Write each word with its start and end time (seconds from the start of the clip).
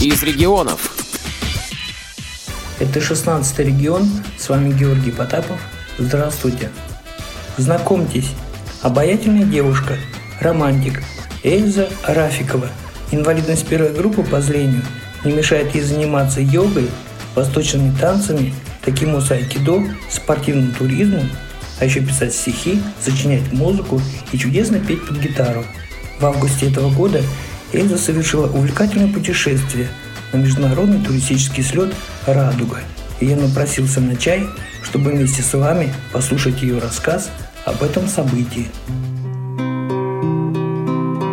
из 0.00 0.22
регионов. 0.22 0.94
Это 2.78 3.00
16 3.00 3.58
регион, 3.60 4.06
с 4.38 4.48
вами 4.48 4.76
Георгий 4.76 5.10
Потапов. 5.10 5.58
Здравствуйте. 5.96 6.70
Знакомьтесь, 7.56 8.30
обаятельная 8.82 9.44
девушка, 9.44 9.96
романтик 10.40 11.02
Эльза 11.42 11.88
Рафикова. 12.06 12.68
Инвалидность 13.10 13.66
первой 13.66 13.94
группы 13.94 14.22
по 14.22 14.42
зрению 14.42 14.82
не 15.24 15.32
мешает 15.32 15.74
ей 15.74 15.82
заниматься 15.82 16.40
йогой, 16.42 16.90
восточными 17.34 17.96
танцами, 17.98 18.52
такимуса 18.84 19.34
айкидо, 19.34 19.82
спортивным 20.10 20.72
туризмом, 20.72 21.30
а 21.80 21.86
еще 21.86 22.00
писать 22.00 22.34
стихи, 22.34 22.82
сочинять 23.00 23.50
музыку 23.52 24.02
и 24.32 24.38
чудесно 24.38 24.78
петь 24.78 25.06
под 25.06 25.18
гитару. 25.18 25.64
В 26.20 26.26
августе 26.26 26.70
этого 26.70 26.90
года 26.90 27.22
Эльза 27.72 27.98
совершила 27.98 28.46
увлекательное 28.46 29.12
путешествие 29.12 29.88
на 30.32 30.38
международный 30.38 31.04
туристический 31.04 31.62
слет 31.62 31.94
«Радуга». 32.26 32.78
И 33.20 33.26
я 33.26 33.36
напросился 33.36 34.00
на 34.00 34.16
чай, 34.16 34.46
чтобы 34.82 35.10
вместе 35.10 35.42
с 35.42 35.52
вами 35.54 35.92
послушать 36.12 36.62
ее 36.62 36.78
рассказ 36.78 37.30
об 37.64 37.82
этом 37.82 38.06
событии. 38.06 38.66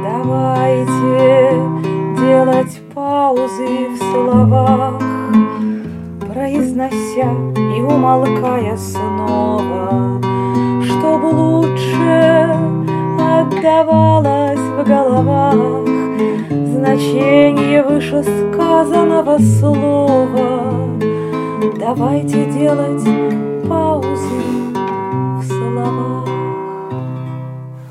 Давайте 0.03 1.53
делать 2.17 2.79
паузы 2.93 3.89
в 3.89 3.97
словах, 3.97 5.02
Произнося 6.33 7.31
и 7.75 7.81
умолкая 7.81 8.75
снова, 8.77 10.19
Чтобы 10.83 11.27
лучше 11.27 12.49
отдавалось 13.19 14.59
в 14.59 14.83
головах 14.88 15.82
Значение 16.49 17.83
вышесказанного 17.83 19.37
слова. 19.39 20.99
Давайте 21.80 22.45
делать 22.45 23.03
паузы 23.67 24.43
в 25.39 25.43
словах. 25.47 26.27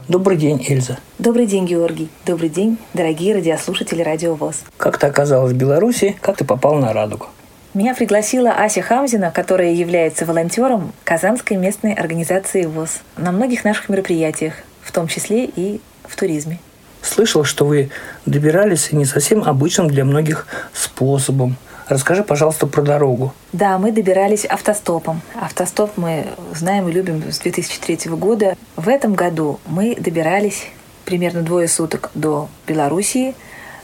Добрый 0.08 0.36
день, 0.36 0.64
Эльза. 0.66 0.98
Добрый 1.18 1.46
день, 1.46 1.66
Георгий. 1.66 2.08
Добрый 2.24 2.48
день, 2.48 2.78
дорогие 2.94 3.34
радиослушатели 3.34 4.02
Радио 4.02 4.34
ВОЗ. 4.34 4.62
Как 4.76 4.98
ты 4.98 5.06
оказалась 5.06 5.52
в 5.52 5.56
Беларуси? 5.56 6.16
Как 6.20 6.36
ты 6.36 6.44
попал 6.44 6.76
на 6.76 6.92
«Радугу»? 6.92 7.26
Меня 7.74 7.94
пригласила 7.94 8.50
Ася 8.50 8.82
Хамзина, 8.82 9.30
которая 9.30 9.72
является 9.72 10.26
волонтером 10.26 10.92
Казанской 11.04 11.56
местной 11.56 11.94
организации 11.94 12.66
ВОЗ 12.66 13.00
на 13.16 13.32
многих 13.32 13.64
наших 13.64 13.88
мероприятиях, 13.88 14.54
в 14.82 14.92
том 14.92 15.06
числе 15.06 15.44
и 15.44 15.80
в 16.04 16.16
туризме. 16.16 16.58
Слышал, 17.02 17.44
что 17.44 17.66
вы 17.66 17.90
добирались 18.26 18.92
не 18.92 19.04
совсем 19.04 19.42
обычным 19.42 19.88
для 19.88 20.04
многих 20.04 20.46
способом. 20.72 21.56
Расскажи, 21.88 22.22
пожалуйста, 22.22 22.66
про 22.66 22.82
дорогу. 22.82 23.34
Да, 23.52 23.76
мы 23.76 23.92
добирались 23.92 24.44
автостопом. 24.44 25.20
Автостоп 25.40 25.90
мы 25.96 26.26
знаем 26.54 26.88
и 26.88 26.92
любим 26.92 27.30
с 27.30 27.38
2003 27.40 28.10
года. 28.12 28.56
В 28.76 28.88
этом 28.88 29.14
году 29.14 29.58
мы 29.66 29.96
добирались 29.96 30.68
примерно 31.04 31.42
двое 31.42 31.68
суток 31.68 32.10
до 32.14 32.48
Белоруссии 32.66 33.34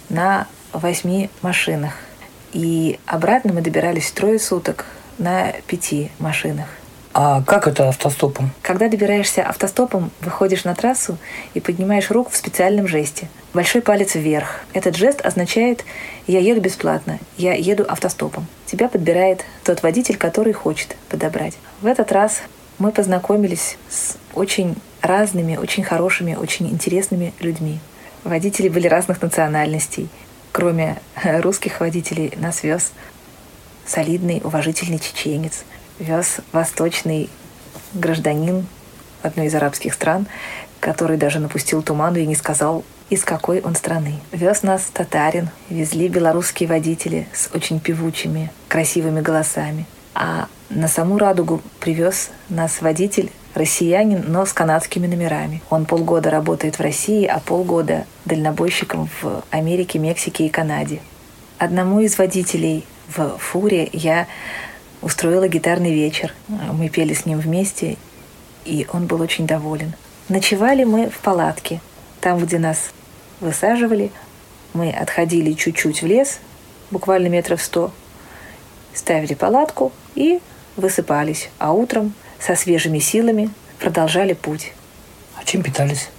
на 0.08 0.46
восьми 0.72 1.28
машинах. 1.42 1.94
И 2.52 2.98
обратно 3.04 3.52
мы 3.52 3.60
добирались 3.60 4.10
трое 4.12 4.38
суток 4.38 4.86
на 5.18 5.52
пяти 5.66 6.10
машинах. 6.18 6.66
А 7.20 7.42
как 7.42 7.66
это 7.66 7.88
автостопом? 7.88 8.52
Когда 8.62 8.86
добираешься 8.88 9.42
автостопом, 9.42 10.12
выходишь 10.20 10.62
на 10.62 10.76
трассу 10.76 11.18
и 11.52 11.58
поднимаешь 11.58 12.12
руку 12.12 12.30
в 12.30 12.36
специальном 12.36 12.86
жесте. 12.86 13.28
Большой 13.52 13.82
палец 13.82 14.14
вверх. 14.14 14.60
Этот 14.72 14.94
жест 14.94 15.20
означает 15.26 15.84
«я 16.28 16.38
еду 16.38 16.60
бесплатно, 16.60 17.18
я 17.36 17.54
еду 17.54 17.84
автостопом». 17.88 18.46
Тебя 18.66 18.86
подбирает 18.86 19.44
тот 19.64 19.82
водитель, 19.82 20.16
который 20.16 20.52
хочет 20.52 20.94
подобрать. 21.08 21.54
В 21.80 21.86
этот 21.86 22.12
раз 22.12 22.42
мы 22.78 22.92
познакомились 22.92 23.78
с 23.90 24.16
очень 24.32 24.76
разными, 25.02 25.56
очень 25.56 25.82
хорошими, 25.82 26.36
очень 26.36 26.68
интересными 26.68 27.34
людьми. 27.40 27.80
Водители 28.22 28.68
были 28.68 28.86
разных 28.86 29.20
национальностей. 29.20 30.08
Кроме 30.52 31.00
русских 31.24 31.80
водителей 31.80 32.32
нас 32.36 32.62
вез 32.62 32.92
солидный, 33.84 34.40
уважительный 34.44 35.00
чеченец. 35.00 35.64
Вез 35.98 36.38
восточный 36.52 37.28
гражданин 37.94 38.66
одной 39.22 39.46
из 39.46 39.54
арабских 39.54 39.94
стран, 39.94 40.26
который 40.80 41.16
даже 41.16 41.40
напустил 41.40 41.82
туману 41.82 42.18
и 42.18 42.26
не 42.26 42.36
сказал, 42.36 42.84
из 43.10 43.24
какой 43.24 43.60
он 43.60 43.74
страны. 43.74 44.20
Вез 44.32 44.62
нас 44.62 44.82
татарин, 44.92 45.48
везли 45.70 46.08
белорусские 46.08 46.68
водители 46.68 47.26
с 47.32 47.48
очень 47.54 47.80
певучими, 47.80 48.50
красивыми 48.68 49.20
голосами. 49.20 49.86
А 50.14 50.46
на 50.68 50.88
саму 50.88 51.16
«Радугу» 51.18 51.62
привез 51.80 52.30
нас 52.48 52.82
водитель 52.82 53.32
россиянин, 53.54 54.24
но 54.28 54.44
с 54.44 54.52
канадскими 54.52 55.06
номерами. 55.06 55.62
Он 55.70 55.86
полгода 55.86 56.30
работает 56.30 56.78
в 56.78 56.82
России, 56.82 57.24
а 57.24 57.40
полгода 57.40 58.04
дальнобойщиком 58.24 59.08
в 59.22 59.42
Америке, 59.50 59.98
Мексике 59.98 60.46
и 60.46 60.50
Канаде. 60.50 61.00
Одному 61.58 62.00
из 62.00 62.18
водителей 62.18 62.84
в 63.08 63.38
фуре 63.38 63.88
я 63.92 64.26
устроила 65.02 65.48
гитарный 65.48 65.92
вечер. 65.92 66.34
Мы 66.48 66.88
пели 66.88 67.14
с 67.14 67.26
ним 67.26 67.38
вместе, 67.38 67.96
и 68.64 68.86
он 68.92 69.06
был 69.06 69.20
очень 69.20 69.46
доволен. 69.46 69.94
Ночевали 70.28 70.84
мы 70.84 71.08
в 71.08 71.18
палатке, 71.18 71.80
там, 72.20 72.38
где 72.38 72.58
нас 72.58 72.90
высаживали. 73.40 74.10
Мы 74.74 74.90
отходили 74.90 75.52
чуть-чуть 75.52 76.02
в 76.02 76.06
лес, 76.06 76.40
буквально 76.90 77.28
метров 77.28 77.62
сто, 77.62 77.92
ставили 78.92 79.34
палатку 79.34 79.92
и 80.14 80.40
высыпались. 80.76 81.50
А 81.58 81.72
утром 81.72 82.12
со 82.38 82.54
свежими 82.54 82.98
силами 82.98 83.50
продолжали 83.78 84.34
путь. 84.34 84.72
А 85.36 85.44
чем 85.44 85.62
питались? 85.62 86.10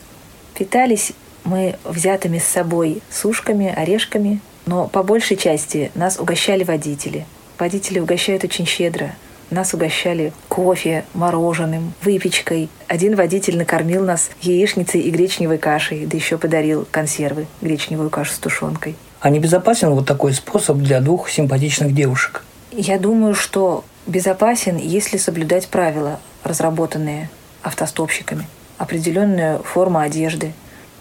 Питались 0.55 1.13
мы 1.43 1.77
взятыми 1.83 2.39
с 2.39 2.45
собой 2.45 3.01
сушками, 3.09 3.73
орешками, 3.73 4.39
но 4.65 4.87
по 4.87 5.03
большей 5.03 5.37
части 5.37 5.91
нас 5.95 6.19
угощали 6.19 6.63
водители. 6.63 7.25
Водители 7.59 7.99
угощают 7.99 8.45
очень 8.45 8.65
щедро. 8.65 9.13
Нас 9.49 9.73
угощали 9.73 10.31
кофе, 10.47 11.03
мороженым, 11.13 11.93
выпечкой. 12.01 12.69
Один 12.87 13.15
водитель 13.15 13.57
накормил 13.57 14.05
нас 14.05 14.29
яичницей 14.41 15.01
и 15.01 15.11
гречневой 15.11 15.57
кашей, 15.57 16.05
да 16.05 16.15
еще 16.15 16.37
подарил 16.37 16.87
консервы, 16.89 17.47
гречневую 17.61 18.09
кашу 18.09 18.31
с 18.31 18.37
тушенкой. 18.37 18.95
А 19.19 19.29
не 19.29 19.39
безопасен 19.39 19.89
вот 19.89 20.07
такой 20.07 20.33
способ 20.33 20.77
для 20.77 21.01
двух 21.01 21.29
симпатичных 21.29 21.93
девушек? 21.93 22.45
Я 22.71 22.97
думаю, 22.97 23.33
что 23.33 23.83
безопасен, 24.07 24.77
если 24.77 25.17
соблюдать 25.17 25.67
правила, 25.67 26.19
разработанные 26.45 27.29
автостопщиками. 27.61 28.47
Определенная 28.77 29.59
форма 29.59 30.03
одежды. 30.03 30.53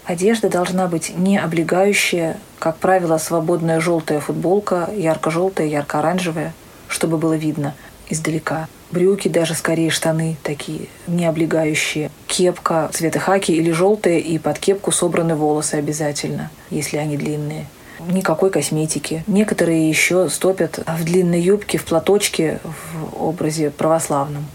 Одежда 0.09 0.49
должна 0.49 0.87
быть 0.87 1.15
не 1.15 1.37
облегающая, 1.37 2.37
как 2.57 2.77
правило, 2.77 3.19
свободная 3.19 3.79
желтая 3.79 4.19
футболка, 4.19 4.89
ярко-желтая, 4.91 5.67
ярко-оранжевая, 5.67 6.55
чтобы 6.87 7.19
было 7.19 7.33
видно 7.33 7.75
издалека. 8.09 8.67
Брюки, 8.89 9.27
даже 9.27 9.53
скорее 9.53 9.91
штаны 9.91 10.35
такие, 10.41 10.87
не 11.05 11.27
облегающие. 11.27 12.09
Кепка 12.25 12.89
цвета 12.91 13.19
хаки 13.19 13.51
или 13.51 13.69
желтая, 13.71 14.17
и 14.17 14.39
под 14.39 14.57
кепку 14.57 14.91
собраны 14.91 15.35
волосы 15.35 15.75
обязательно, 15.75 16.49
если 16.71 16.97
они 16.97 17.15
длинные 17.15 17.67
никакой 17.99 18.49
косметики. 18.49 19.23
Некоторые 19.27 19.87
еще 19.87 20.27
стопят 20.29 20.79
в 20.87 21.03
длинной 21.03 21.41
юбке, 21.41 21.77
в 21.77 21.85
платочке 21.85 22.61
в 22.63 23.23
образе 23.23 23.69
православном. 23.69 24.47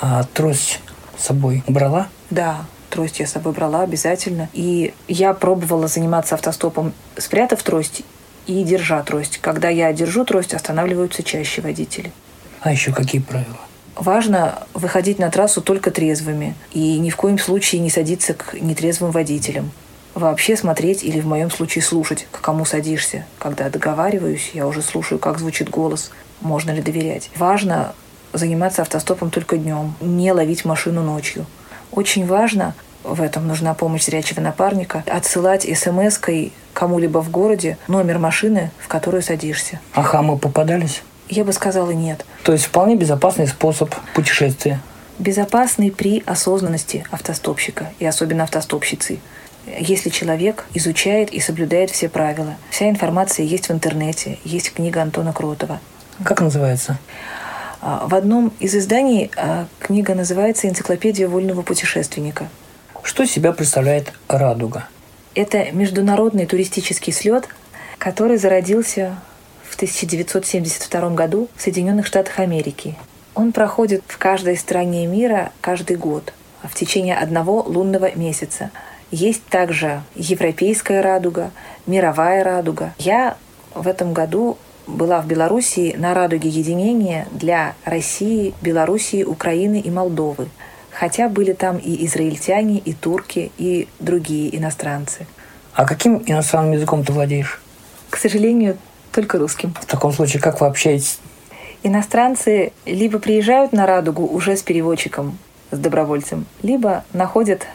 А 0.00 0.24
трость 0.34 0.80
с 1.16 1.26
собой 1.26 1.62
брала? 1.68 2.08
Да, 2.30 2.64
трость 2.90 3.20
я 3.20 3.26
с 3.26 3.32
собой 3.32 3.52
брала 3.52 3.82
обязательно. 3.82 4.48
И 4.52 4.92
я 5.08 5.32
пробовала 5.32 5.88
заниматься 5.88 6.34
автостопом, 6.34 6.92
спрятав 7.16 7.62
трость 7.62 8.02
и 8.46 8.62
держа 8.64 9.02
трость. 9.02 9.38
Когда 9.38 9.68
я 9.68 9.92
держу 9.92 10.24
трость, 10.24 10.54
останавливаются 10.54 11.22
чаще 11.22 11.62
водители. 11.62 12.12
А 12.60 12.72
еще 12.72 12.92
какие 12.92 13.20
правила? 13.20 13.56
Важно 13.96 14.66
выходить 14.74 15.18
на 15.18 15.30
трассу 15.30 15.60
только 15.62 15.90
трезвыми 15.90 16.54
и 16.72 16.98
ни 16.98 17.10
в 17.10 17.16
коем 17.16 17.38
случае 17.38 17.80
не 17.80 17.90
садиться 17.90 18.34
к 18.34 18.54
нетрезвым 18.54 19.10
водителям 19.10 19.72
вообще 20.14 20.56
смотреть 20.56 21.02
или 21.04 21.20
в 21.20 21.26
моем 21.26 21.50
случае 21.50 21.82
слушать, 21.82 22.26
к 22.30 22.40
кому 22.40 22.64
садишься. 22.64 23.26
Когда 23.38 23.68
договариваюсь, 23.68 24.50
я 24.54 24.66
уже 24.66 24.82
слушаю, 24.82 25.18
как 25.18 25.38
звучит 25.38 25.70
голос, 25.70 26.10
можно 26.40 26.70
ли 26.70 26.82
доверять. 26.82 27.30
Важно 27.36 27.94
заниматься 28.32 28.82
автостопом 28.82 29.30
только 29.30 29.56
днем, 29.56 29.94
не 30.00 30.32
ловить 30.32 30.64
машину 30.64 31.02
ночью. 31.02 31.46
Очень 31.92 32.26
важно, 32.26 32.74
в 33.04 33.20
этом 33.22 33.46
нужна 33.46 33.74
помощь 33.74 34.04
зрячего 34.04 34.40
напарника, 34.40 35.02
отсылать 35.06 35.66
смс-кой 35.76 36.52
кому-либо 36.72 37.18
в 37.18 37.30
городе 37.30 37.78
номер 37.88 38.18
машины, 38.18 38.70
в 38.78 38.88
которую 38.88 39.22
садишься. 39.22 39.80
А 39.94 40.02
хамы 40.02 40.38
попадались? 40.38 41.02
Я 41.28 41.44
бы 41.44 41.52
сказала 41.52 41.90
нет. 41.90 42.24
То 42.42 42.52
есть 42.52 42.64
вполне 42.66 42.96
безопасный 42.96 43.46
способ 43.46 43.94
путешествия? 44.14 44.80
Безопасный 45.18 45.90
при 45.90 46.22
осознанности 46.26 47.04
автостопщика 47.10 47.92
и 47.98 48.06
особенно 48.06 48.44
автостопщицы. 48.44 49.18
если 49.78 50.08
человек 50.08 50.64
изучает 50.74 51.30
и 51.30 51.40
соблюдает 51.40 51.90
все 51.90 52.08
правила. 52.08 52.56
Вся 52.70 52.88
информация 52.88 53.44
есть 53.44 53.68
в 53.68 53.72
интернете, 53.72 54.38
есть 54.44 54.72
книга 54.72 55.02
Антона 55.02 55.32
Кротова. 55.32 55.80
Как 56.24 56.40
называется? 56.40 56.98
А, 57.80 58.06
в 58.06 58.14
одном 58.14 58.52
из 58.60 58.74
изданий 58.74 59.30
а, 59.36 59.66
книга 59.78 60.14
называется 60.14 60.68
«Энциклопедия 60.68 61.28
вольного 61.28 61.62
путешественника». 61.62 62.48
Что 63.02 63.26
себя 63.26 63.52
представляет 63.52 64.12
радуга? 64.28 64.86
Это 65.34 65.70
международный 65.72 66.44
туристический 66.44 67.12
слет, 67.12 67.48
который 67.98 68.36
зародился 68.36 69.16
в 69.62 69.76
1972 69.76 71.10
году 71.10 71.48
в 71.56 71.62
Соединенных 71.62 72.06
Штатах 72.06 72.38
Америки. 72.38 72.96
Он 73.34 73.52
проходит 73.52 74.02
в 74.06 74.18
каждой 74.18 74.56
стране 74.56 75.06
мира 75.06 75.52
каждый 75.60 75.96
год 75.96 76.34
в 76.62 76.74
течение 76.74 77.16
одного 77.16 77.62
лунного 77.62 78.14
месяца. 78.14 78.70
Есть 79.10 79.44
также 79.46 80.02
европейская 80.14 81.00
радуга, 81.00 81.50
мировая 81.86 82.44
радуга. 82.44 82.92
Я 82.98 83.36
в 83.74 83.88
этом 83.88 84.12
году 84.12 84.58
была 84.90 85.20
в 85.20 85.26
Белоруссии 85.26 85.94
на 85.96 86.14
радуге 86.14 86.48
единения 86.48 87.26
для 87.32 87.74
России, 87.84 88.54
Белоруссии, 88.60 89.24
Украины 89.24 89.80
и 89.80 89.90
Молдовы. 89.90 90.48
Хотя 90.90 91.28
были 91.28 91.52
там 91.52 91.78
и 91.78 92.04
израильтяне, 92.06 92.78
и 92.78 92.92
турки, 92.92 93.52
и 93.58 93.88
другие 94.00 94.56
иностранцы. 94.56 95.26
А 95.72 95.86
каким 95.86 96.22
иностранным 96.26 96.72
языком 96.72 97.04
ты 97.04 97.12
владеешь? 97.12 97.60
К 98.10 98.16
сожалению, 98.16 98.76
только 99.12 99.38
русским. 99.38 99.72
В 99.80 99.86
таком 99.86 100.12
случае, 100.12 100.42
как 100.42 100.60
вы 100.60 100.66
общаетесь? 100.66 101.18
Иностранцы 101.82 102.72
либо 102.84 103.18
приезжают 103.18 103.72
на 103.72 103.86
радугу 103.86 104.26
уже 104.26 104.56
с 104.56 104.62
переводчиком, 104.62 105.38
с 105.70 105.78
добровольцем, 105.78 106.44
либо 106.62 107.04
находят 107.12 107.66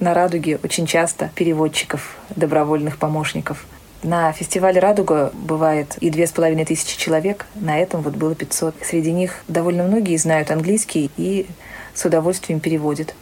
на 0.00 0.14
радуге 0.14 0.58
очень 0.62 0.86
часто 0.86 1.30
переводчиков, 1.34 2.16
добровольных 2.34 2.96
помощников. 2.98 3.64
На 4.04 4.32
фестивале 4.32 4.80
«Радуга» 4.80 5.30
бывает 5.32 5.96
и 5.98 6.10
две 6.10 6.26
с 6.26 6.30
половиной 6.30 6.66
тысячи 6.66 6.98
человек, 6.98 7.46
на 7.54 7.78
этом 7.78 8.02
вот 8.02 8.16
было 8.16 8.34
500. 8.34 8.74
Среди 8.82 9.10
них 9.12 9.42
довольно 9.48 9.82
многие 9.82 10.18
знают 10.18 10.50
английский 10.50 11.10
и 11.16 11.46
с 11.94 12.04
удовольствием 12.04 12.60
переводят, 12.60 13.14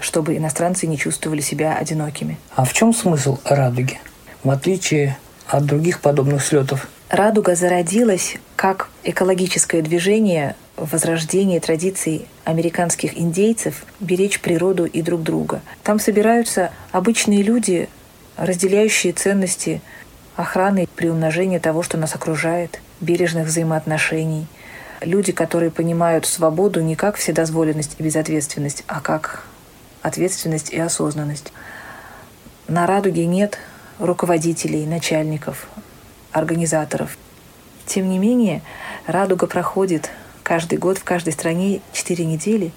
чтобы 0.00 0.36
иностранцы 0.36 0.86
не 0.86 0.98
чувствовали 0.98 1.40
себя 1.40 1.78
одинокими. 1.78 2.36
А 2.54 2.66
в 2.66 2.74
чем 2.74 2.92
смысл 2.92 3.38
«Радуги»? 3.42 3.98
В 4.44 4.50
отличие 4.50 5.16
от 5.46 5.64
других 5.64 6.02
подобных 6.02 6.44
слетов. 6.44 6.88
«Радуга» 7.08 7.54
зародилась 7.54 8.36
как 8.54 8.90
экологическое 9.04 9.80
движение 9.80 10.56
возрождение 10.76 11.58
традиций 11.58 12.26
американских 12.44 13.18
индейцев 13.18 13.82
беречь 13.98 14.40
природу 14.40 14.84
и 14.84 15.00
друг 15.00 15.22
друга. 15.22 15.62
Там 15.82 15.98
собираются 15.98 16.70
обычные 16.92 17.40
люди, 17.40 17.88
разделяющие 18.36 19.14
ценности 19.14 19.80
охраны 20.38 20.88
приумножения 20.94 21.58
того, 21.58 21.82
что 21.82 21.98
нас 21.98 22.14
окружает, 22.14 22.80
бережных 23.00 23.48
взаимоотношений. 23.48 24.46
Люди, 25.00 25.32
которые 25.32 25.72
понимают 25.72 26.26
свободу 26.26 26.80
не 26.80 26.94
как 26.94 27.16
вседозволенность 27.16 27.96
и 27.98 28.02
безответственность, 28.04 28.84
а 28.86 29.00
как 29.00 29.42
ответственность 30.00 30.70
и 30.70 30.78
осознанность. 30.78 31.52
На 32.68 32.86
«Радуге» 32.86 33.26
нет 33.26 33.58
руководителей, 33.98 34.86
начальников, 34.86 35.66
организаторов. 36.30 37.18
Тем 37.84 38.08
не 38.08 38.20
менее, 38.20 38.62
«Радуга» 39.08 39.48
проходит 39.48 40.08
каждый 40.44 40.78
год 40.78 40.98
в 40.98 41.04
каждой 41.04 41.32
стране 41.32 41.80
4 41.92 42.24
недели 42.24 42.70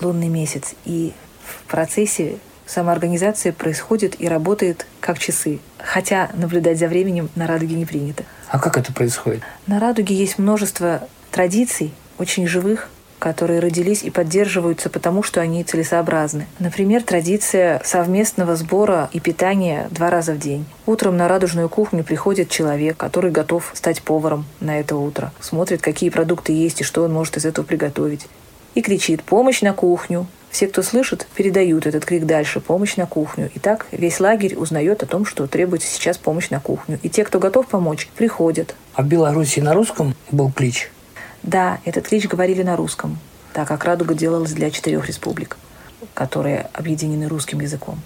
лунный 0.00 0.28
месяц. 0.28 0.74
И 0.84 1.12
в 1.44 1.64
процессе 1.64 2.38
самоорганизация 2.66 3.52
происходит 3.52 4.20
и 4.20 4.28
работает 4.28 4.86
как 5.00 5.18
часы. 5.18 5.60
Хотя 5.78 6.30
наблюдать 6.34 6.78
за 6.78 6.88
временем 6.88 7.28
на 7.34 7.46
радуге 7.46 7.74
не 7.74 7.84
принято. 7.84 8.24
А 8.48 8.58
как 8.58 8.78
это 8.78 8.92
происходит? 8.92 9.42
На 9.66 9.80
радуге 9.80 10.14
есть 10.14 10.38
множество 10.38 11.06
традиций, 11.30 11.92
очень 12.18 12.46
живых, 12.46 12.88
которые 13.18 13.60
родились 13.60 14.02
и 14.02 14.10
поддерживаются 14.10 14.90
потому, 14.90 15.22
что 15.22 15.40
они 15.40 15.64
целесообразны. 15.64 16.46
Например, 16.58 17.02
традиция 17.02 17.80
совместного 17.82 18.54
сбора 18.54 19.08
и 19.12 19.20
питания 19.20 19.88
два 19.90 20.10
раза 20.10 20.34
в 20.34 20.38
день. 20.38 20.66
Утром 20.84 21.16
на 21.16 21.26
радужную 21.26 21.70
кухню 21.70 22.04
приходит 22.04 22.50
человек, 22.50 22.98
который 22.98 23.30
готов 23.30 23.70
стать 23.72 24.02
поваром 24.02 24.44
на 24.60 24.78
это 24.78 24.96
утро. 24.96 25.32
Смотрит, 25.40 25.80
какие 25.80 26.10
продукты 26.10 26.52
есть 26.52 26.82
и 26.82 26.84
что 26.84 27.02
он 27.02 27.14
может 27.14 27.38
из 27.38 27.46
этого 27.46 27.64
приготовить. 27.64 28.26
И 28.74 28.82
кричит 28.82 29.22
«Помощь 29.22 29.62
на 29.62 29.72
кухню!» 29.72 30.26
Все, 30.54 30.68
кто 30.68 30.84
слышит, 30.84 31.26
передают 31.34 31.84
этот 31.84 32.04
крик 32.04 32.26
дальше 32.26 32.60
«Помощь 32.60 32.94
на 32.94 33.06
кухню!» 33.06 33.50
И 33.56 33.58
так 33.58 33.86
весь 33.90 34.20
лагерь 34.20 34.54
узнает 34.54 35.02
о 35.02 35.06
том, 35.06 35.26
что 35.26 35.48
требуется 35.48 35.88
сейчас 35.88 36.16
помощь 36.16 36.48
на 36.48 36.60
кухню. 36.60 37.00
И 37.02 37.08
те, 37.08 37.24
кто 37.24 37.40
готов 37.40 37.66
помочь, 37.66 38.08
приходят. 38.14 38.76
А 38.94 39.02
в 39.02 39.06
Беларуси 39.06 39.58
на 39.58 39.74
русском 39.74 40.14
был 40.30 40.52
клич? 40.52 40.92
Да, 41.42 41.80
этот 41.84 42.06
клич 42.06 42.28
говорили 42.28 42.62
на 42.62 42.76
русском, 42.76 43.18
так 43.52 43.66
как 43.66 43.82
«Радуга» 43.82 44.14
делалась 44.14 44.52
для 44.52 44.70
четырех 44.70 45.08
республик, 45.08 45.56
которые 46.14 46.68
объединены 46.72 47.26
русским 47.26 47.58
языком. 47.58 48.00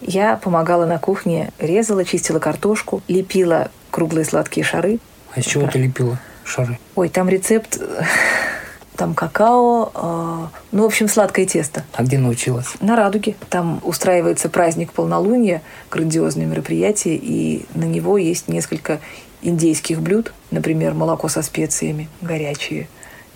Я 0.00 0.36
помогала 0.38 0.86
на 0.86 0.98
кухне, 0.98 1.52
резала, 1.58 2.06
чистила 2.06 2.38
картошку, 2.38 3.02
лепила 3.06 3.70
круглые 3.90 4.24
сладкие 4.24 4.64
шары. 4.64 4.98
А 5.34 5.40
из 5.40 5.44
чего 5.44 5.66
ты 5.66 5.78
лепила 5.78 6.18
шары? 6.42 6.78
Ой, 6.94 7.10
там 7.10 7.28
рецепт, 7.28 7.78
там 9.00 9.14
какао, 9.14 9.92
э, 9.94 10.46
ну, 10.72 10.82
в 10.82 10.84
общем, 10.84 11.08
сладкое 11.08 11.46
тесто. 11.46 11.84
А 11.94 12.02
где 12.02 12.18
научилась? 12.18 12.66
На 12.80 12.96
«Радуге». 12.96 13.34
Там 13.48 13.80
устраивается 13.82 14.50
праздник 14.50 14.92
полнолуния, 14.92 15.62
грандиозное 15.90 16.44
мероприятие, 16.44 17.16
и 17.16 17.64
на 17.72 17.84
него 17.84 18.18
есть 18.18 18.46
несколько 18.48 19.00
индейских 19.40 20.02
блюд, 20.02 20.34
например, 20.50 20.92
молоко 20.92 21.28
со 21.28 21.40
специями, 21.40 22.10
горячие, 22.20 22.88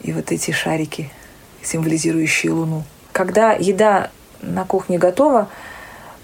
и 0.03 0.13
вот 0.13 0.33
эти 0.33 0.51
шарики, 0.51 1.11
символизирующие 1.63 2.53
Луну. 2.53 2.83
Когда 3.13 3.53
еда 3.53 4.11
на 4.43 4.67
кухне 4.67 4.99
готова, 4.99 5.49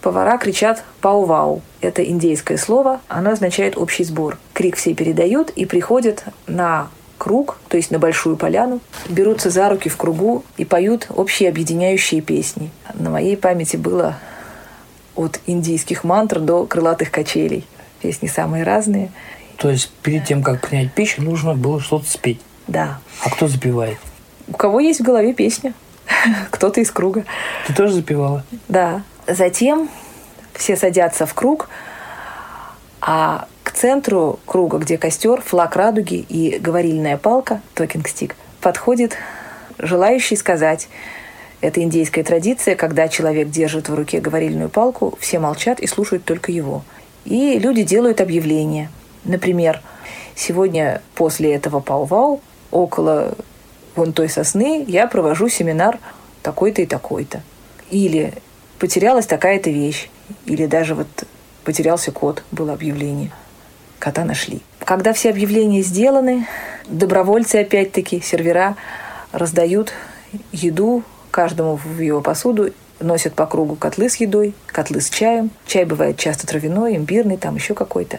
повара 0.02 0.36
кричат 0.36 0.84
«пау-вау». 1.00 1.62
Это 1.80 2.04
индейское 2.04 2.58
слово, 2.58 3.00
оно 3.08 3.30
означает 3.30 3.78
«общий 3.78 4.04
сбор». 4.04 4.36
Крик 4.52 4.76
все 4.76 4.92
передают 4.92 5.48
и 5.48 5.64
приходят 5.64 6.24
на 6.46 6.90
круг, 7.20 7.58
то 7.68 7.76
есть 7.76 7.90
на 7.90 7.98
большую 7.98 8.36
поляну, 8.36 8.80
берутся 9.08 9.50
за 9.50 9.68
руки 9.68 9.90
в 9.90 9.96
кругу 9.96 10.42
и 10.56 10.64
поют 10.64 11.06
общие 11.10 11.50
объединяющие 11.50 12.22
песни. 12.22 12.70
На 12.94 13.10
моей 13.10 13.36
памяти 13.36 13.76
было 13.76 14.18
от 15.14 15.38
индийских 15.46 16.02
мантр 16.02 16.40
до 16.40 16.64
крылатых 16.64 17.10
качелей. 17.10 17.66
Песни 18.00 18.26
самые 18.26 18.64
разные. 18.64 19.12
То 19.58 19.70
есть 19.70 19.90
перед 20.02 20.24
тем, 20.24 20.42
как 20.42 20.66
принять 20.66 20.92
пищу, 20.94 21.22
нужно 21.22 21.54
было 21.54 21.78
что-то 21.78 22.10
спеть. 22.10 22.40
Да. 22.66 23.00
А 23.22 23.28
кто 23.28 23.46
запевает? 23.46 23.98
У 24.48 24.54
кого 24.54 24.80
есть 24.80 25.00
в 25.00 25.02
голове 25.02 25.34
песня? 25.34 25.74
Кто-то 26.50 26.80
из 26.80 26.90
круга. 26.90 27.24
Ты 27.66 27.74
тоже 27.74 27.92
запевала? 27.92 28.44
Да. 28.68 29.02
Затем 29.26 29.90
все 30.54 30.74
садятся 30.74 31.26
в 31.26 31.34
круг, 31.34 31.68
а 33.02 33.46
центру 33.80 34.38
круга, 34.46 34.78
где 34.78 34.98
костер, 34.98 35.40
флаг 35.40 35.76
радуги 35.76 36.24
и 36.28 36.58
говорильная 36.58 37.16
палка, 37.16 37.60
токинг-стик, 37.74 38.36
подходит 38.60 39.16
желающий 39.78 40.36
сказать. 40.36 40.88
Это 41.60 41.82
индейская 41.82 42.24
традиция, 42.24 42.74
когда 42.74 43.08
человек 43.08 43.50
держит 43.50 43.88
в 43.88 43.94
руке 43.94 44.20
говорильную 44.20 44.68
палку, 44.68 45.16
все 45.20 45.38
молчат 45.38 45.80
и 45.80 45.86
слушают 45.86 46.24
только 46.24 46.52
его. 46.52 46.82
И 47.24 47.58
люди 47.58 47.82
делают 47.82 48.20
объявление– 48.20 48.90
Например, 49.24 49.82
сегодня 50.34 51.02
после 51.14 51.54
этого 51.54 51.80
пау-вау 51.80 52.40
около 52.70 53.34
вон 53.96 54.12
той 54.12 54.28
сосны 54.28 54.84
я 54.86 55.06
провожу 55.06 55.48
семинар 55.48 55.98
такой-то 56.42 56.82
и 56.82 56.86
такой-то. 56.86 57.42
Или 57.90 58.34
потерялась 58.78 59.26
такая-то 59.26 59.70
вещь. 59.70 60.08
Или 60.46 60.66
даже 60.66 60.94
вот 60.94 61.08
потерялся 61.64 62.12
кот, 62.12 62.44
было 62.50 62.72
объявление. 62.72 63.30
Кота 64.00 64.24
нашли. 64.24 64.60
Когда 64.80 65.12
все 65.12 65.30
объявления 65.30 65.82
сделаны, 65.82 66.48
добровольцы 66.88 67.56
опять-таки, 67.56 68.20
сервера 68.20 68.74
раздают 69.30 69.92
еду 70.50 71.04
каждому 71.30 71.76
в 71.76 72.00
его 72.00 72.20
посуду, 72.20 72.72
носят 72.98 73.34
по 73.34 73.46
кругу 73.46 73.76
котлы 73.76 74.10
с 74.10 74.16
едой, 74.16 74.54
котлы 74.66 75.00
с 75.00 75.08
чаем. 75.08 75.52
Чай 75.66 75.84
бывает 75.84 76.18
часто 76.18 76.48
травяной, 76.48 76.96
имбирный, 76.96 77.36
там 77.36 77.54
еще 77.54 77.74
какой-то 77.74 78.18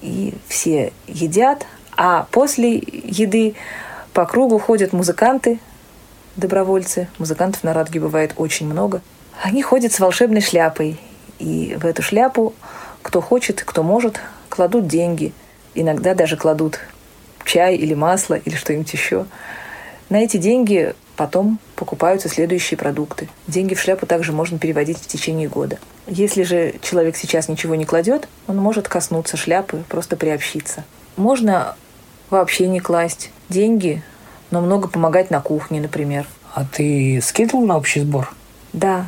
и 0.00 0.34
все 0.48 0.92
едят, 1.06 1.66
а 1.96 2.26
после 2.30 2.76
еды 2.76 3.54
по 4.12 4.24
кругу 4.24 4.58
ходят 4.58 4.92
музыканты, 4.92 5.60
добровольцы. 6.36 7.08
Музыкантов 7.18 7.62
на 7.64 7.74
Радуге 7.74 8.00
бывает 8.00 8.32
очень 8.36 8.66
много. 8.66 9.02
Они 9.42 9.62
ходят 9.62 9.92
с 9.92 10.00
волшебной 10.00 10.40
шляпой. 10.40 10.98
И 11.38 11.76
в 11.80 11.86
эту 11.86 12.02
шляпу 12.02 12.54
кто 13.02 13.20
хочет, 13.20 13.62
кто 13.64 13.82
может, 13.82 14.20
кладут 14.50 14.86
деньги. 14.86 15.32
Иногда 15.74 16.14
даже 16.14 16.36
кладут 16.36 16.80
чай 17.46 17.76
или 17.76 17.94
масло 17.94 18.34
или 18.34 18.54
что-нибудь 18.54 18.92
еще. 18.92 19.24
На 20.10 20.18
эти 20.18 20.36
деньги 20.36 20.94
Потом 21.20 21.58
покупаются 21.76 22.30
следующие 22.30 22.78
продукты. 22.78 23.28
Деньги 23.46 23.74
в 23.74 23.80
шляпу 23.82 24.06
также 24.06 24.32
можно 24.32 24.58
переводить 24.58 24.96
в 24.96 25.06
течение 25.06 25.50
года. 25.50 25.78
Если 26.06 26.44
же 26.44 26.76
человек 26.80 27.14
сейчас 27.14 27.46
ничего 27.46 27.74
не 27.74 27.84
кладет, 27.84 28.26
он 28.46 28.56
может 28.56 28.88
коснуться 28.88 29.36
шляпы, 29.36 29.84
просто 29.90 30.16
приобщиться. 30.16 30.82
Можно 31.18 31.76
вообще 32.30 32.68
не 32.68 32.80
класть 32.80 33.32
деньги, 33.50 34.02
но 34.50 34.62
много 34.62 34.88
помогать 34.88 35.30
на 35.30 35.42
кухне, 35.42 35.82
например. 35.82 36.26
А 36.54 36.64
ты 36.64 37.20
скидывал 37.22 37.66
на 37.66 37.76
общий 37.76 38.00
сбор? 38.00 38.32
Да, 38.72 39.06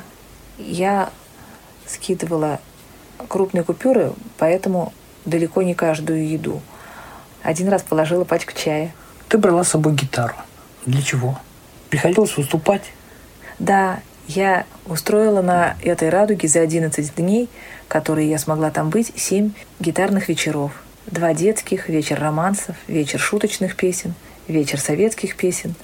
я 0.59 1.09
скидывала 1.87 2.61
крупные 3.27 3.65
купюры, 3.65 4.13
поэтому 4.37 4.93
далеко 5.25 5.63
не 5.63 5.75
каждую 5.75 6.29
еду. 6.29 6.61
Один 7.43 7.69
раз 7.69 7.83
положила 7.83 8.25
пачку 8.25 8.53
чая. 8.55 8.95
Ты 9.29 9.39
брала 9.39 9.65
с 9.65 9.69
собой 9.69 9.95
гитару. 9.95 10.35
Для 10.87 11.03
чего? 11.03 11.39
Приходилось 11.91 12.37
выступать? 12.37 12.93
Да, 13.59 14.01
я 14.27 14.67
устроила 14.87 15.43
на 15.43 15.77
этой 15.83 16.09
радуге 16.09 16.49
за 16.49 16.61
11 16.61 17.15
дней, 17.17 17.49
которые 17.89 18.31
я 18.31 18.39
смогла 18.39 18.71
там 18.71 18.91
быть, 18.91 19.13
7 19.17 19.53
гитарных 19.81 20.29
вечеров. 20.29 20.73
Два 21.07 21.35
детских, 21.35 21.89
вечер 21.89 22.21
романсов, 22.21 22.77
вечер 22.87 23.19
шуточных 23.19 23.77
песен, 23.77 24.15
вечер 24.47 24.81
советских 24.81 25.37
песен 25.37 25.75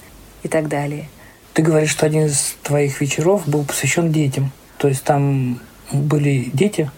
и 0.43 0.47
так 0.47 0.69
далее. 0.69 1.09
Ты 1.53 1.61
говоришь, 1.61 1.91
что 1.91 2.05
один 2.05 2.27
из 2.27 2.55
твоих 2.63 3.01
вечеров 3.01 3.47
был 3.47 3.65
посвящен 3.65 4.11
детям. 4.11 4.51
То 4.77 4.87
есть 4.87 5.03
там 5.03 5.59
были 5.91 6.49
дети? 6.53 6.89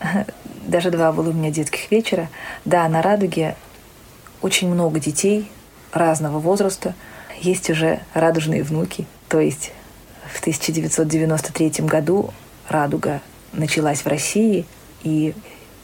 Даже 0.66 0.90
два 0.90 1.12
было 1.12 1.30
у 1.30 1.32
меня 1.32 1.50
детских 1.50 1.90
вечера. 1.90 2.28
Да, 2.64 2.88
на 2.88 3.02
«Радуге» 3.02 3.56
очень 4.40 4.68
много 4.68 5.00
детей 5.00 5.50
разного 5.92 6.38
возраста. 6.38 6.94
Есть 7.40 7.70
уже 7.70 8.00
радужные 8.14 8.62
внуки. 8.62 9.06
То 9.28 9.40
есть 9.40 9.72
в 10.32 10.40
1993 10.40 11.84
году 11.86 12.32
«Радуга» 12.68 13.20
началась 13.52 14.00
в 14.00 14.06
России, 14.06 14.66
и 15.02 15.34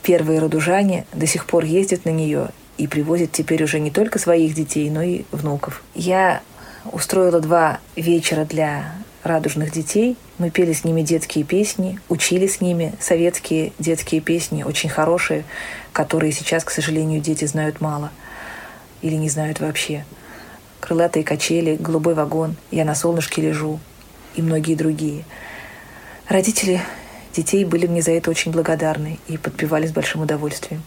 первые 0.02 0.38
радужане 0.38 1.06
до 1.12 1.26
сих 1.26 1.46
пор 1.46 1.64
ездят 1.64 2.04
на 2.04 2.10
нее 2.10 2.48
и 2.76 2.86
привозят 2.86 3.32
теперь 3.32 3.62
уже 3.62 3.80
не 3.80 3.90
только 3.90 4.18
своих 4.18 4.54
детей, 4.54 4.88
но 4.90 5.02
и 5.02 5.24
внуков. 5.32 5.82
Я 5.94 6.40
устроила 6.92 7.40
два 7.40 7.80
вечера 7.96 8.44
для 8.44 8.94
радужных 9.22 9.72
детей. 9.72 10.16
Мы 10.38 10.50
пели 10.50 10.72
с 10.72 10.84
ними 10.84 11.02
детские 11.02 11.44
песни, 11.44 11.98
учили 12.08 12.46
с 12.46 12.60
ними 12.60 12.94
советские 13.00 13.72
детские 13.78 14.20
песни, 14.20 14.62
очень 14.62 14.88
хорошие, 14.88 15.44
которые 15.92 16.32
сейчас, 16.32 16.64
к 16.64 16.70
сожалению, 16.70 17.20
дети 17.20 17.44
знают 17.44 17.80
мало 17.80 18.10
или 19.02 19.14
не 19.14 19.28
знают 19.28 19.60
вообще. 19.60 20.04
«Крылатые 20.80 21.24
качели», 21.24 21.76
«Голубой 21.76 22.14
вагон», 22.14 22.56
«Я 22.70 22.84
на 22.84 22.94
солнышке 22.94 23.42
лежу» 23.42 23.80
и 24.36 24.42
многие 24.42 24.76
другие. 24.76 25.24
Родители 26.28 26.80
детей 27.34 27.64
были 27.64 27.86
мне 27.86 28.02
за 28.02 28.12
это 28.12 28.30
очень 28.30 28.52
благодарны 28.52 29.18
и 29.26 29.36
подпевали 29.36 29.86
с 29.86 29.92
большим 29.92 30.22
удовольствием. 30.22 30.82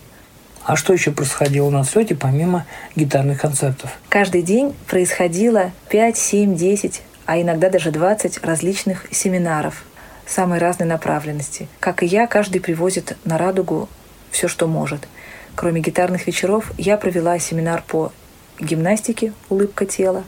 А 0.63 0.75
что 0.75 0.93
еще 0.93 1.11
происходило 1.11 1.69
на 1.69 1.83
слете 1.83 2.15
помимо 2.15 2.65
гитарных 2.95 3.41
концертов? 3.41 3.97
Каждый 4.09 4.43
день 4.43 4.75
происходило 4.87 5.71
5, 5.89 6.17
7, 6.17 6.55
10, 6.55 7.01
а 7.25 7.39
иногда 7.39 7.69
даже 7.69 7.91
20 7.91 8.43
различных 8.43 9.05
семинаров 9.11 9.83
самой 10.25 10.59
разной 10.59 10.87
направленности. 10.87 11.67
Как 11.79 12.03
и 12.03 12.05
я, 12.05 12.27
каждый 12.27 12.61
привозит 12.61 13.17
на 13.25 13.37
радугу 13.37 13.89
все, 14.31 14.47
что 14.47 14.67
может. 14.67 15.07
Кроме 15.55 15.81
гитарных 15.81 16.27
вечеров, 16.27 16.71
я 16.77 16.97
провела 16.97 17.37
семинар 17.39 17.83
по 17.85 18.11
гимнастике 18.59 19.33
«Улыбка 19.49 19.85
тела» 19.85 20.23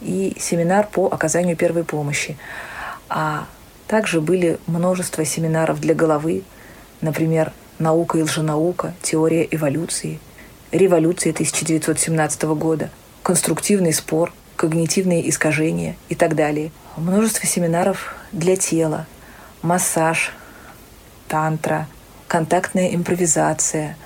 и 0.00 0.36
семинар 0.38 0.86
по 0.86 1.06
оказанию 1.06 1.56
первой 1.56 1.84
помощи. 1.84 2.36
А 3.08 3.46
также 3.88 4.20
были 4.20 4.58
множество 4.66 5.24
семинаров 5.24 5.80
для 5.80 5.94
головы, 5.94 6.44
например, 7.00 7.52
«Наука 7.78 8.18
и 8.18 8.22
лженаука», 8.22 8.94
«Теория 9.02 9.46
эволюции», 9.50 10.20
«Революция 10.70 11.32
1917 11.32 12.42
года», 12.42 12.90
«Конструктивный 13.22 13.92
спор», 13.92 14.32
«Когнитивные 14.62 15.28
искажения» 15.28 15.96
и 16.08 16.14
так 16.14 16.36
далее. 16.36 16.70
Множество 16.96 17.48
семинаров 17.48 18.14
для 18.30 18.54
тела, 18.54 19.08
массаж, 19.60 20.30
тантра, 21.26 21.88
контактная 22.28 22.94
импровизация, 22.94 23.96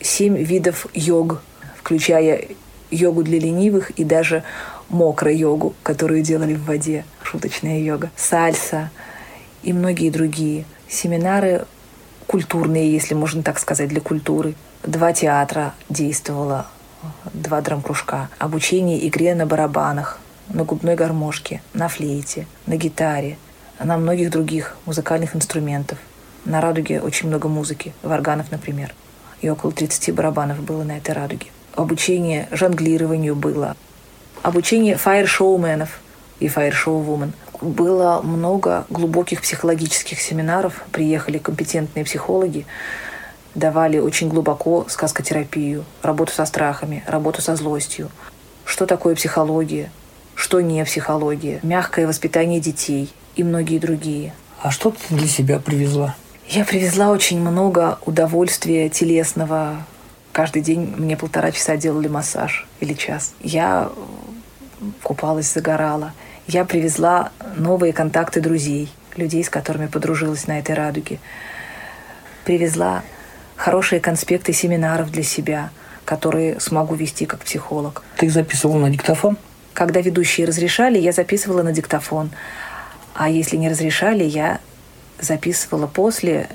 семь 0.00 0.38
видов 0.38 0.86
йог, 0.94 1.42
включая 1.76 2.46
йогу 2.90 3.22
для 3.22 3.38
ленивых 3.38 3.90
и 3.90 4.04
даже 4.04 4.44
мокро-йогу, 4.88 5.74
которую 5.82 6.22
делали 6.22 6.54
в 6.54 6.64
воде, 6.64 7.04
шуточная 7.22 7.78
йога, 7.80 8.10
сальса 8.16 8.90
и 9.62 9.74
многие 9.74 10.08
другие. 10.08 10.64
Семинары 10.88 11.66
культурные, 12.26 12.90
если 12.90 13.12
можно 13.12 13.42
так 13.42 13.58
сказать, 13.58 13.90
для 13.90 14.00
культуры. 14.00 14.54
Два 14.84 15.12
театра 15.12 15.74
действовало, 15.90 16.66
два 17.32 17.60
драм-кружка. 17.60 18.28
Обучение 18.38 19.06
игре 19.08 19.34
на 19.34 19.46
барабанах, 19.46 20.18
на 20.48 20.64
губной 20.64 20.94
гармошке, 20.94 21.62
на 21.74 21.88
флейте, 21.88 22.46
на 22.66 22.76
гитаре, 22.76 23.38
на 23.78 23.96
многих 23.96 24.30
других 24.30 24.76
музыкальных 24.86 25.36
инструментов. 25.36 25.98
На 26.44 26.60
«Радуге» 26.60 27.00
очень 27.00 27.28
много 27.28 27.48
музыки, 27.48 27.94
варганов, 28.02 28.50
например. 28.50 28.94
И 29.40 29.48
около 29.48 29.72
30 29.72 30.14
барабанов 30.14 30.60
было 30.60 30.82
на 30.82 30.96
этой 30.98 31.14
«Радуге» 31.14 31.48
обучение 31.74 32.48
жонглированию 32.50 33.34
было, 33.34 33.76
обучение 34.42 34.96
фаер-шоуменов 34.96 36.00
и 36.40 36.48
фаер-шоу-вумен. 36.48 37.32
Было 37.60 38.20
много 38.22 38.86
глубоких 38.90 39.42
психологических 39.42 40.20
семинаров, 40.20 40.82
приехали 40.90 41.38
компетентные 41.38 42.04
психологи, 42.04 42.66
давали 43.54 43.98
очень 43.98 44.28
глубоко 44.28 44.86
сказкотерапию, 44.88 45.84
работу 46.02 46.32
со 46.32 46.44
страхами, 46.44 47.04
работу 47.06 47.42
со 47.42 47.56
злостью. 47.56 48.10
Что 48.64 48.86
такое 48.86 49.14
психология, 49.14 49.90
что 50.34 50.60
не 50.60 50.84
психология, 50.84 51.60
мягкое 51.62 52.06
воспитание 52.06 52.60
детей 52.60 53.12
и 53.36 53.44
многие 53.44 53.78
другие. 53.78 54.34
А 54.60 54.70
что 54.70 54.90
ты 54.90 55.14
для 55.14 55.26
себя 55.26 55.58
привезла? 55.58 56.14
Я 56.48 56.64
привезла 56.64 57.10
очень 57.10 57.40
много 57.40 57.98
удовольствия 58.04 58.88
телесного, 58.88 59.84
Каждый 60.32 60.62
день 60.62 60.94
мне 60.96 61.16
полтора 61.16 61.52
часа 61.52 61.76
делали 61.76 62.08
массаж 62.08 62.66
или 62.80 62.94
час. 62.94 63.34
Я 63.40 63.92
купалась, 65.02 65.52
загорала. 65.52 66.14
Я 66.46 66.64
привезла 66.64 67.30
новые 67.56 67.92
контакты 67.92 68.40
друзей, 68.40 68.90
людей, 69.14 69.44
с 69.44 69.50
которыми 69.50 69.86
подружилась 69.86 70.46
на 70.46 70.58
этой 70.58 70.74
радуге. 70.74 71.18
Привезла 72.46 73.02
хорошие 73.56 74.00
конспекты 74.00 74.52
семинаров 74.52 75.10
для 75.10 75.22
себя, 75.22 75.70
которые 76.04 76.60
смогу 76.60 76.94
вести 76.94 77.26
как 77.26 77.40
психолог. 77.40 78.02
Ты 78.16 78.26
их 78.26 78.32
записывала 78.32 78.78
на 78.78 78.90
диктофон? 78.90 79.36
Когда 79.72 80.00
ведущие 80.00 80.46
разрешали, 80.46 80.98
я 80.98 81.12
записывала 81.12 81.62
на 81.62 81.72
диктофон. 81.72 82.30
А 83.14 83.28
если 83.28 83.56
не 83.56 83.68
разрешали, 83.68 84.24
я 84.24 84.60
записывала 85.20 85.86
после 85.86 86.48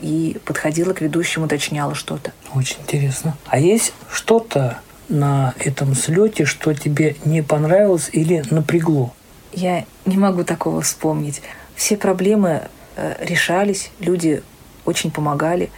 и 0.00 0.38
подходила 0.44 0.92
к 0.92 1.00
ведущему, 1.00 1.46
уточняла 1.46 1.94
что-то. 1.94 2.32
Очень 2.54 2.80
интересно. 2.82 3.36
А 3.46 3.58
есть 3.58 3.94
что-то 4.10 4.80
на 5.08 5.54
этом 5.58 5.94
слете, 5.94 6.44
что 6.44 6.74
тебе 6.74 7.16
не 7.24 7.42
понравилось 7.42 8.10
или 8.12 8.44
напрягло? 8.50 9.12
Я 9.52 9.84
не 10.04 10.16
могу 10.16 10.44
такого 10.44 10.82
вспомнить. 10.82 11.42
Все 11.76 11.96
проблемы 11.96 12.62
э, 12.96 13.16
решались, 13.24 13.90
люди 14.00 14.42
очень 14.84 15.10
помогали, 15.10 15.70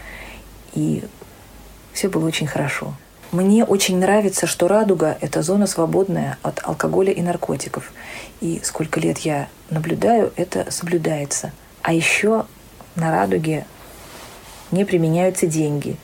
и 0.75 1.05
все 1.93 2.09
было 2.09 2.27
очень 2.27 2.47
хорошо. 2.47 2.95
Мне 3.33 3.65
очень 3.65 3.99
нравится, 3.99 4.47
что 4.47 4.69
«Радуга»— 4.69 5.19
это 5.21 5.43
зона 5.43 5.67
свободная 5.67 6.39
от 6.43 6.61
алкоголя 6.63 7.13
и 7.13 7.21
наркотиков. 7.21 7.93
И 8.41 8.61
сколько 8.63 9.01
лет 9.01 9.19
я 9.19 9.49
наблюдаю, 9.71 10.33
это 10.37 10.71
соблюдается. 10.71 11.53
А 11.83 11.93
еще 11.93 12.47
на 12.95 13.11
«Радуге» 13.11 13.67
не 14.71 14.85
применяются 14.85 15.47
деньги. 15.47 15.97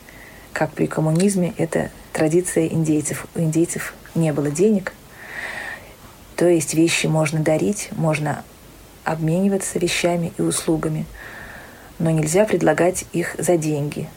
Как 0.51 0.71
при 0.71 0.87
коммунизме, 0.87 1.53
это 1.57 1.89
традиция 2.11 2.67
индейцев. 2.67 3.25
У 3.35 3.39
индейцев 3.39 3.93
не 4.13 4.33
было 4.33 4.49
денег. 4.51 4.93
То 6.35 6.47
есть 6.47 6.73
вещи 6.73 7.07
можно 7.07 7.39
дарить, 7.39 7.89
можно 7.91 8.43
обмениваться 9.03 9.79
вещами 9.79 10.33
и 10.37 10.41
услугами, 10.41 11.05
но 11.97 12.09
нельзя 12.09 12.45
предлагать 12.45 13.05
их 13.13 13.35
за 13.37 13.57
деньги. 13.57 14.09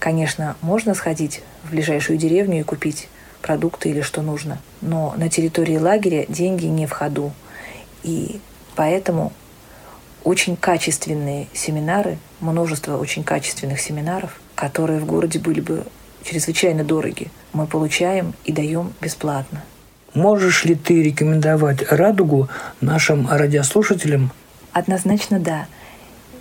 Конечно, 0.00 0.56
можно 0.62 0.94
сходить 0.94 1.42
в 1.62 1.70
ближайшую 1.72 2.18
деревню 2.18 2.60
и 2.60 2.64
купить 2.64 3.08
продукты 3.42 3.90
или 3.90 4.00
что 4.00 4.22
нужно, 4.22 4.58
но 4.80 5.12
на 5.18 5.28
территории 5.28 5.76
лагеря 5.76 6.24
деньги 6.26 6.64
не 6.64 6.86
в 6.86 6.90
ходу. 6.90 7.32
И 8.02 8.40
поэтому 8.74 9.30
очень 10.24 10.56
качественные 10.56 11.48
семинары, 11.52 12.16
множество 12.40 12.96
очень 12.96 13.24
качественных 13.24 13.78
семинаров, 13.78 14.40
которые 14.54 15.00
в 15.00 15.04
городе 15.04 15.38
были 15.38 15.60
бы 15.60 15.84
чрезвычайно 16.24 16.82
дороги, 16.82 17.30
мы 17.52 17.66
получаем 17.66 18.32
и 18.46 18.52
даем 18.52 18.94
бесплатно. 19.02 19.62
Можешь 20.14 20.64
ли 20.64 20.76
ты 20.76 21.02
рекомендовать 21.02 21.92
«Радугу» 21.92 22.48
нашим 22.80 23.28
радиослушателям? 23.30 24.32
Однозначно 24.72 25.38
да. 25.38 25.66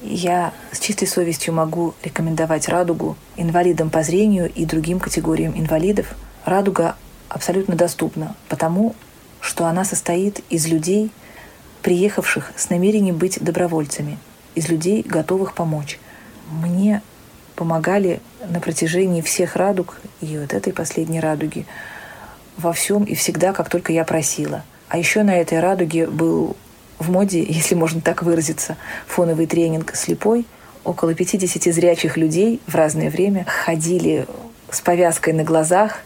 Я 0.01 0.53
с 0.72 0.79
чистой 0.79 1.08
совестью 1.08 1.53
могу 1.53 1.94
рекомендовать 2.03 2.70
«Радугу» 2.70 3.18
инвалидам 3.36 3.89
по 3.89 4.03
зрению 4.03 4.50
и 4.50 4.65
другим 4.65 5.00
категориям 5.00 5.58
инвалидов. 5.58 6.15
«Радуга» 6.46 6.96
абсолютно 7.27 7.75
доступна, 7.75 8.36
потому 8.48 8.96
что 9.41 9.65
она 9.65 9.84
состоит 9.84 10.41
из 10.50 10.68
людей, 10.68 11.12
приехавших 11.82 12.51
с 12.56 12.70
намерением 12.70 13.18
быть 13.18 13.44
добровольцами, 13.44 14.18
из 14.56 14.70
людей, 14.70 15.03
готовых 15.03 15.53
помочь. 15.53 16.00
Мне 16.50 17.01
помогали 17.56 18.22
на 18.50 18.60
протяжении 18.60 19.22
всех 19.22 19.56
радуг 19.56 20.00
и 20.22 20.38
вот 20.38 20.53
этой 20.53 20.74
последней 20.74 21.20
радуги– 21.20 21.65
во 22.60 22.74
всем 22.74 23.03
и 23.03 23.15
всегда, 23.15 23.53
как 23.53 23.70
только 23.70 23.94
я 23.94 24.03
просила. 24.03 24.63
А 24.89 24.98
еще 24.98 25.24
на 25.24 25.36
этой 25.36 25.60
радуге 25.60 26.08
был 26.08 26.56
в 27.00 27.10
моде, 27.10 27.44
если 27.44 27.75
можно 27.75 28.01
так 28.01 28.22
выразиться, 28.24 28.77
фоновый 29.08 29.48
тренинг 29.48 29.96
«Слепой». 29.96 30.46
Около 30.84 31.13
50 31.13 31.74
зрячих 31.74 32.18
людей 32.18 32.62
в 32.68 32.75
разное 32.75 33.10
время 33.10 33.46
ходили 33.46 34.25
с 34.72 34.82
повязкой 34.82 35.34
на 35.34 35.44
глазах. 35.44 36.00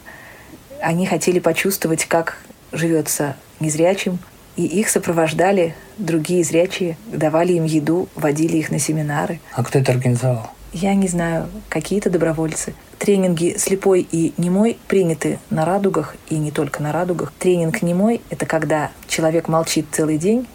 Они 0.82 1.06
хотели 1.06 1.40
почувствовать, 1.40 2.06
как 2.06 2.38
живется 2.72 3.36
незрячим, 3.60 4.20
и 4.56 4.66
их 4.66 4.90
сопровождали 4.90 5.76
другие 5.98 6.44
зрячие, 6.44 6.98
давали 7.08 7.54
им 7.54 7.66
еду, 7.66 8.08
водили 8.16 8.58
их 8.58 8.72
на 8.72 8.80
семинары. 8.80 9.40
А 9.54 9.64
кто 9.64 9.80
это 9.80 9.92
организовал? 9.92 10.50
Я 10.74 10.96
не 10.96 11.08
знаю, 11.08 11.50
какие-то 11.70 12.10
добровольцы. 12.10 12.74
Тренинги 12.98 13.56
слепой 13.58 14.08
и 14.12 14.34
немой 14.38 14.78
приняты 14.88 15.40
на 15.52 15.66
радугах 15.66 16.16
и 16.30 16.36
не 16.36 16.52
только 16.52 16.82
на 16.82 16.92
радугах. 16.92 17.32
Тренинг 17.38 17.84
немой– 17.84 18.22
это 18.32 18.48
когда 18.48 18.92
человек 19.08 19.48
молчит 19.48 19.86
целый 19.92 20.18
день. 20.18 20.48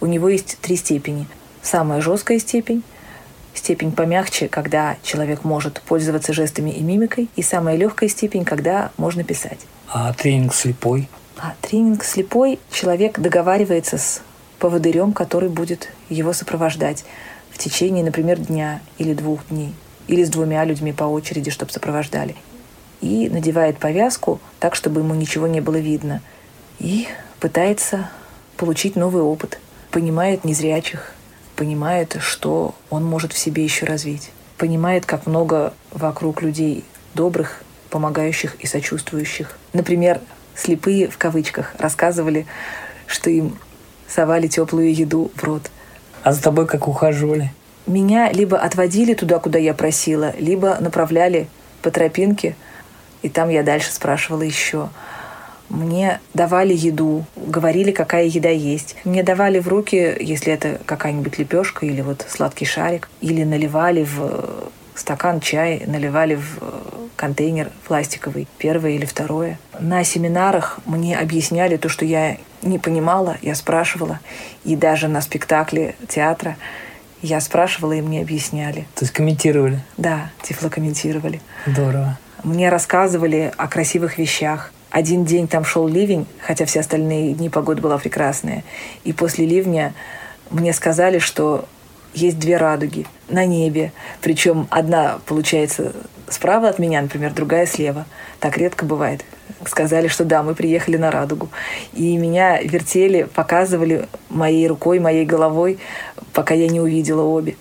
У 0.00 0.06
него 0.06 0.28
есть 0.28 0.58
три 0.60 0.76
степени. 0.76 1.26
Самая 1.62 2.00
жесткая 2.00 2.38
степень– 2.38 2.82
степень 3.58 3.92
помягче, 3.92 4.48
когда 4.48 4.96
человек 5.02 5.44
может 5.44 5.80
пользоваться 5.80 6.32
жестами 6.32 6.70
и 6.70 6.82
мимикой, 6.82 7.28
и 7.36 7.42
самая 7.42 7.76
легкая 7.76 8.08
степень, 8.08 8.44
когда 8.44 8.90
можно 8.96 9.24
писать. 9.24 9.60
А 9.88 10.12
тренинг 10.12 10.54
слепой? 10.54 11.08
А 11.38 11.54
тренинг 11.60 12.04
слепой 12.04 12.58
человек 12.70 13.18
договаривается 13.18 13.98
с 13.98 14.22
поводырем, 14.58 15.12
который 15.12 15.48
будет 15.48 15.90
его 16.08 16.32
сопровождать 16.32 17.04
в 17.50 17.58
течение, 17.58 18.04
например, 18.04 18.38
дня 18.38 18.80
или 18.98 19.14
двух 19.14 19.46
дней, 19.48 19.74
или 20.06 20.24
с 20.24 20.30
двумя 20.30 20.64
людьми 20.64 20.92
по 20.92 21.04
очереди, 21.04 21.50
чтобы 21.50 21.72
сопровождали. 21.72 22.36
И 23.00 23.28
надевает 23.28 23.78
повязку 23.78 24.40
так, 24.58 24.74
чтобы 24.74 25.00
ему 25.00 25.14
ничего 25.14 25.46
не 25.46 25.60
было 25.60 25.76
видно. 25.76 26.22
И 26.78 27.06
пытается 27.40 28.10
получить 28.56 28.96
новый 28.96 29.22
опыт. 29.22 29.58
Понимает 29.96 30.44
незрячих, 30.44 31.14
понимает, 31.56 32.18
что 32.20 32.74
он 32.90 33.02
может 33.02 33.32
в 33.32 33.38
себе 33.38 33.64
еще 33.64 33.86
развить. 33.86 34.30
Понимает, 34.58 35.06
как 35.06 35.24
много 35.24 35.72
вокруг 35.90 36.42
людей 36.42 36.84
добрых, 37.14 37.62
помогающих 37.88 38.56
и 38.56 38.66
сочувствующих. 38.66 39.56
Например, 39.72 40.20
слепые 40.54 41.08
в 41.08 41.16
кавычках 41.16 41.74
рассказывали, 41.78 42.44
что 43.06 43.30
им 43.30 43.56
совали 44.06 44.48
теплую 44.48 44.94
еду 44.94 45.30
в 45.34 45.42
рот. 45.44 45.70
А 46.22 46.34
за 46.34 46.42
тобой 46.42 46.66
как 46.66 46.88
ухаживали? 46.88 47.54
Меня 47.86 48.30
либо 48.30 48.58
отводили 48.58 49.14
туда, 49.14 49.38
куда 49.38 49.58
я 49.58 49.72
просила, 49.72 50.34
либо 50.38 50.76
направляли 50.78 51.48
по 51.80 51.90
тропинке, 51.90 52.54
и 53.22 53.30
там 53.30 53.48
я 53.48 53.62
дальше 53.62 53.90
спрашивала 53.90 54.42
еще. 54.42 54.90
Мне 55.68 56.20
давали 56.34 56.74
еду, 56.74 57.24
говорили, 57.36 57.90
какая 57.90 58.24
еда 58.26 58.50
есть. 58.50 58.96
Мне 59.04 59.22
давали 59.22 59.58
в 59.58 59.68
руки, 59.68 60.16
если 60.20 60.52
это 60.52 60.80
какая-нибудь 60.84 61.38
лепешка 61.38 61.86
или 61.86 62.00
вот 62.00 62.24
сладкий 62.28 62.64
шарик, 62.64 63.08
или 63.20 63.42
наливали 63.42 64.04
в 64.04 64.70
стакан 64.94 65.40
чая, 65.40 65.82
наливали 65.86 66.36
в 66.36 66.58
контейнер 67.16 67.70
пластиковый, 67.86 68.46
первое 68.58 68.92
или 68.92 69.04
второе. 69.04 69.58
На 69.78 70.04
семинарах 70.04 70.78
мне 70.86 71.18
объясняли 71.18 71.76
то, 71.76 71.88
что 71.88 72.04
я 72.04 72.36
не 72.62 72.78
понимала, 72.78 73.36
я 73.42 73.54
спрашивала. 73.54 74.20
И 74.64 74.76
даже 74.76 75.08
на 75.08 75.20
спектакле 75.20 75.94
театра 76.08 76.56
я 77.22 77.40
спрашивала, 77.40 77.92
и 77.92 78.02
мне 78.02 78.20
объясняли. 78.20 78.86
То 78.94 79.04
есть 79.04 79.12
комментировали? 79.12 79.80
Да, 79.96 80.30
тифлокомментировали. 80.42 81.40
Здорово. 81.66 82.18
Мне 82.44 82.68
рассказывали 82.68 83.52
о 83.56 83.66
красивых 83.68 84.18
вещах. 84.18 84.72
Один 84.90 85.24
день 85.24 85.48
там 85.48 85.64
шел 85.64 85.86
ливень, 85.86 86.26
хотя 86.40 86.64
все 86.64 86.80
остальные 86.80 87.34
дни 87.34 87.48
погода 87.48 87.82
была 87.82 87.98
прекрасная. 87.98 88.64
И 89.04 89.12
после 89.12 89.46
ливня 89.46 89.94
мне 90.50 90.72
сказали, 90.72 91.18
что 91.18 91.66
есть 92.14 92.38
две 92.38 92.56
радуги 92.56 93.06
на 93.28 93.44
небе. 93.44 93.92
Причем 94.22 94.68
одна, 94.70 95.18
получается, 95.26 95.92
справа 96.28 96.68
от 96.68 96.78
меня, 96.78 97.02
например, 97.02 97.32
другая 97.32 97.66
слева. 97.66 98.06
Так 98.40 98.56
редко 98.56 98.84
бывает. 98.84 99.24
Сказали, 99.66 100.08
что 100.08 100.24
да, 100.24 100.42
мы 100.42 100.54
приехали 100.54 100.96
на 100.96 101.10
радугу. 101.10 101.48
И 101.92 102.16
меня 102.16 102.60
вертели, 102.62 103.24
показывали 103.24 104.08
моей 104.28 104.66
рукой, 104.66 104.98
моей 104.98 105.26
головой, 105.26 105.78
пока 106.32 106.54
я 106.54 106.68
не 106.68 106.80
увидела 106.80 107.22
обе. 107.22 107.56